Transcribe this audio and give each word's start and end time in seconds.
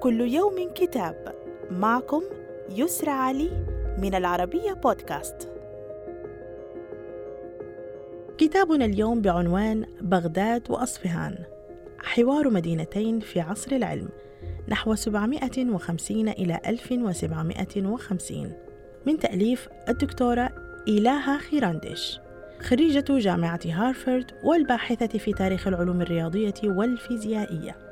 كل 0.00 0.20
يوم 0.20 0.70
كتاب. 0.74 1.34
معكم 1.70 2.22
يسرى 2.70 3.10
علي 3.10 3.50
من 3.98 4.14
العربية 4.14 4.72
بودكاست. 4.72 5.48
كتابنا 8.38 8.84
اليوم 8.84 9.20
بعنوان 9.20 9.86
بغداد 10.00 10.70
وأصفهان. 10.70 11.38
حوار 11.98 12.50
مدينتين 12.50 13.20
في 13.20 13.40
عصر 13.40 13.72
العلم. 13.72 14.08
نحو 14.68 14.94
750 14.94 16.28
إلى 16.28 16.60
1750 16.66 18.52
من 19.06 19.18
تأليف 19.18 19.68
الدكتورة 19.88 20.50
إيلاها 20.88 21.38
خيرانديش. 21.38 22.20
خريجة 22.60 23.18
جامعة 23.18 23.60
هارفارد 23.64 24.30
والباحثة 24.44 25.18
في 25.18 25.32
تاريخ 25.32 25.66
العلوم 25.66 26.00
الرياضية 26.00 26.54
والفيزيائية. 26.64 27.87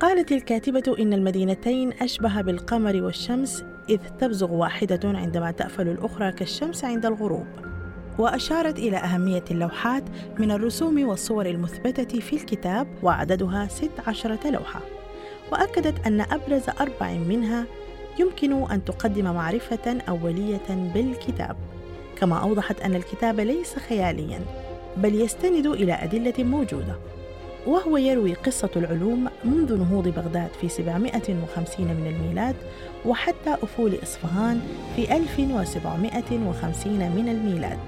قالت 0.00 0.32
الكاتبة 0.32 0.96
إن 0.98 1.12
المدينتين 1.12 1.92
أشبه 1.92 2.40
بالقمر 2.40 3.02
والشمس 3.02 3.64
إذ 3.88 3.98
تبزغ 4.20 4.52
واحدة 4.52 5.00
عندما 5.04 5.50
تأفل 5.50 5.88
الأخرى 5.88 6.32
كالشمس 6.32 6.84
عند 6.84 7.06
الغروب. 7.06 7.46
وأشارت 8.18 8.78
إلى 8.78 8.96
أهمية 8.96 9.44
اللوحات 9.50 10.02
من 10.38 10.50
الرسوم 10.50 11.08
والصور 11.08 11.46
المثبتة 11.46 12.20
في 12.20 12.36
الكتاب 12.36 12.86
وعددها 13.02 13.66
ست 13.66 13.90
عشرة 14.06 14.50
لوحة. 14.50 14.80
وأكدت 15.52 16.06
أن 16.06 16.20
أبرز 16.20 16.68
أربع 16.80 17.12
منها 17.12 17.64
يمكن 18.20 18.70
أن 18.70 18.84
تقدم 18.84 19.24
معرفة 19.24 19.98
أولية 20.08 20.92
بالكتاب. 20.94 21.56
كما 22.16 22.42
أوضحت 22.42 22.80
أن 22.80 22.94
الكتاب 22.94 23.40
ليس 23.40 23.74
خياليا 23.74 24.40
بل 24.96 25.14
يستند 25.14 25.66
إلى 25.66 25.92
أدلة 25.92 26.44
موجودة 26.44 26.94
وهو 27.68 27.96
يروي 27.96 28.34
قصة 28.34 28.70
العلوم 28.76 29.28
منذ 29.44 29.78
نهوض 29.78 30.08
بغداد 30.08 30.48
في 30.60 30.68
750 30.68 31.86
من 31.86 32.06
الميلاد 32.06 32.56
وحتى 33.06 33.54
أفول 33.62 33.98
إصفهان 34.02 34.60
في 34.96 35.16
1750 35.16 36.92
من 36.92 37.28
الميلاد. 37.28 37.78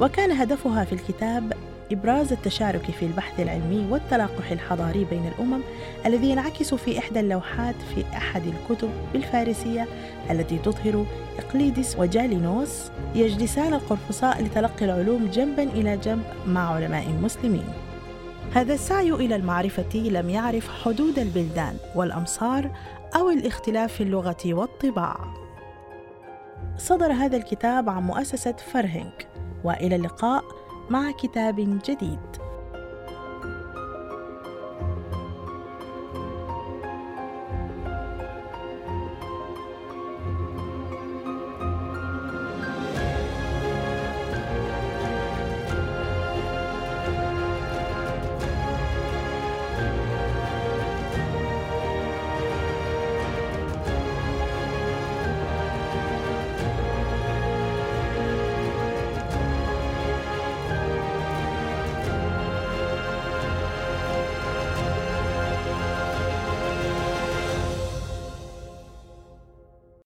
وكان 0.00 0.32
هدفها 0.32 0.84
في 0.84 0.92
الكتاب 0.92 1.52
إبراز 1.92 2.32
التشارك 2.32 2.82
في 2.82 3.06
البحث 3.06 3.40
العلمي 3.40 3.86
والتلاقح 3.90 4.50
الحضاري 4.50 5.04
بين 5.04 5.26
الأمم 5.26 5.60
الذي 6.06 6.30
ينعكس 6.30 6.74
في 6.74 6.98
إحدى 6.98 7.20
اللوحات 7.20 7.74
في 7.94 8.04
أحد 8.16 8.42
الكتب 8.46 8.90
بالفارسية 9.12 9.86
التي 10.30 10.58
تظهر 10.58 11.06
إقليدس 11.38 11.96
وجالينوس 11.98 12.90
يجلسان 13.14 13.74
القرفصاء 13.74 14.42
لتلقي 14.42 14.84
العلوم 14.84 15.26
جنبا 15.26 15.62
إلى 15.62 15.96
جنب 15.96 16.22
مع 16.46 16.74
علماء 16.74 17.08
مسلمين. 17.22 17.87
هذا 18.52 18.74
السعي 18.74 19.12
إلى 19.12 19.36
المعرفة 19.36 19.98
لم 19.98 20.30
يعرف 20.30 20.68
حدود 20.84 21.18
البلدان 21.18 21.76
والأمصار 21.94 22.70
أو 23.16 23.30
الاختلاف 23.30 23.92
في 23.92 24.02
اللغة 24.02 24.36
والطباع. 24.46 25.34
صدر 26.76 27.12
هذا 27.12 27.36
الكتاب 27.36 27.88
عن 27.88 28.02
مؤسسة 28.02 28.52
فرهنك 28.52 29.28
وإلى 29.64 29.96
اللقاء 29.96 30.44
مع 30.90 31.10
كتاب 31.10 31.80
جديد. 31.84 32.47